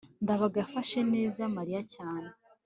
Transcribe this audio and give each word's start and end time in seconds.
ndabaga 0.23 0.57
yafashe 0.63 0.99
neza 1.13 1.41
mariya 1.55 1.81
cyane 1.93 2.29